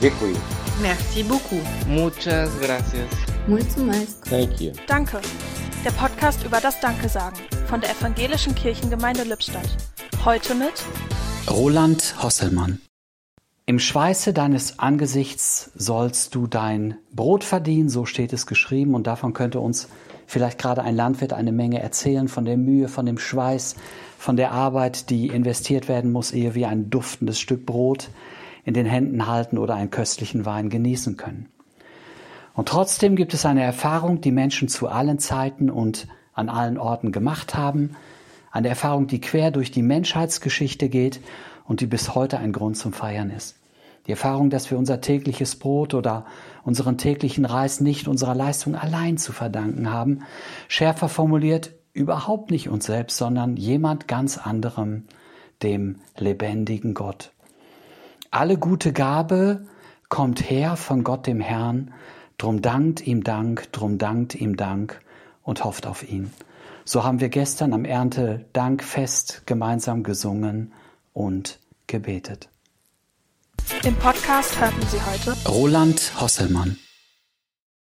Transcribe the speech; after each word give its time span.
Děkuji. 0.00 0.36
Merci 0.80 1.24
beaucoup. 1.24 1.62
Muchas 1.88 2.50
gracias. 2.60 3.10
Mulțumesc. 3.48 4.28
Thank 4.28 4.60
you. 4.60 4.72
Danke. 4.86 5.20
Der 5.84 5.90
Podcast 5.90 6.44
über 6.44 6.60
das 6.60 6.80
Danke 6.80 7.08
sagen 7.08 7.36
von 7.66 7.80
der 7.80 7.90
Evangelischen 7.90 8.54
Kirchengemeinde 8.54 9.24
Lippstadt. 9.24 9.68
Heute 10.24 10.54
mit 10.54 10.84
Roland 11.50 12.14
Hosselmann. 12.22 12.80
Im 13.66 13.80
Schweiße 13.80 14.32
deines 14.32 14.78
Angesichts 14.78 15.72
sollst 15.74 16.36
du 16.36 16.46
dein 16.46 16.94
Brot 17.12 17.42
verdienen, 17.42 17.88
so 17.88 18.06
steht 18.06 18.32
es 18.32 18.46
geschrieben, 18.46 18.94
und 18.94 19.08
davon 19.08 19.32
könnte 19.32 19.58
uns 19.58 19.88
vielleicht 20.26 20.58
gerade 20.58 20.82
ein 20.82 20.94
Landwirt 20.94 21.32
eine 21.32 21.52
Menge 21.52 21.82
erzählen, 21.82 22.28
von 22.28 22.44
der 22.44 22.56
Mühe, 22.56 22.86
von 22.86 23.04
dem 23.04 23.18
Schweiß, 23.18 23.74
von 24.16 24.36
der 24.36 24.52
Arbeit, 24.52 25.10
die 25.10 25.26
investiert 25.26 25.88
werden 25.88 26.12
muss, 26.12 26.30
ehe 26.30 26.54
wir 26.54 26.68
ein 26.68 26.88
duftendes 26.88 27.40
Stück 27.40 27.66
Brot 27.66 28.10
in 28.68 28.74
den 28.74 28.84
Händen 28.84 29.26
halten 29.26 29.56
oder 29.56 29.76
einen 29.76 29.90
köstlichen 29.90 30.44
Wein 30.44 30.68
genießen 30.68 31.16
können. 31.16 31.48
Und 32.52 32.68
trotzdem 32.68 33.16
gibt 33.16 33.32
es 33.32 33.46
eine 33.46 33.62
Erfahrung, 33.62 34.20
die 34.20 34.30
Menschen 34.30 34.68
zu 34.68 34.88
allen 34.88 35.18
Zeiten 35.18 35.70
und 35.70 36.06
an 36.34 36.50
allen 36.50 36.76
Orten 36.76 37.10
gemacht 37.10 37.54
haben, 37.54 37.96
eine 38.50 38.68
Erfahrung, 38.68 39.06
die 39.06 39.22
quer 39.22 39.52
durch 39.52 39.70
die 39.70 39.80
Menschheitsgeschichte 39.80 40.90
geht 40.90 41.22
und 41.64 41.80
die 41.80 41.86
bis 41.86 42.14
heute 42.14 42.40
ein 42.40 42.52
Grund 42.52 42.76
zum 42.76 42.92
Feiern 42.92 43.30
ist. 43.30 43.56
Die 44.06 44.10
Erfahrung, 44.10 44.50
dass 44.50 44.70
wir 44.70 44.76
unser 44.76 45.00
tägliches 45.00 45.56
Brot 45.56 45.94
oder 45.94 46.26
unseren 46.62 46.98
täglichen 46.98 47.46
Reis 47.46 47.80
nicht 47.80 48.06
unserer 48.06 48.34
Leistung 48.34 48.74
allein 48.74 49.16
zu 49.16 49.32
verdanken 49.32 49.90
haben, 49.90 50.24
schärfer 50.68 51.08
formuliert, 51.08 51.70
überhaupt 51.94 52.50
nicht 52.50 52.68
uns 52.68 52.84
selbst, 52.84 53.16
sondern 53.16 53.56
jemand 53.56 54.08
ganz 54.08 54.36
anderem, 54.36 55.04
dem 55.62 56.00
lebendigen 56.18 56.92
Gott. 56.92 57.32
Alle 58.38 58.56
gute 58.56 58.92
Gabe 58.92 59.66
kommt 60.08 60.48
her 60.48 60.76
von 60.76 61.02
Gott 61.02 61.26
dem 61.26 61.40
Herrn, 61.40 61.92
drum 62.36 62.62
dankt 62.62 63.04
ihm 63.04 63.24
Dank, 63.24 63.72
drum 63.72 63.98
dankt 63.98 64.36
ihm 64.36 64.56
Dank 64.56 65.00
und 65.42 65.64
hofft 65.64 65.88
auf 65.88 66.08
ihn. 66.08 66.32
So 66.84 67.02
haben 67.02 67.18
wir 67.18 67.30
gestern 67.30 67.72
am 67.72 67.84
Erntedankfest 67.84 69.42
gemeinsam 69.44 70.04
gesungen 70.04 70.72
und 71.12 71.58
gebetet. 71.88 72.48
im 73.84 73.96
Podcast 73.96 74.60
hörten 74.60 74.82
Sie 74.82 75.00
heute 75.02 75.36
Roland 75.48 76.12
Hosselmann. 76.20 76.78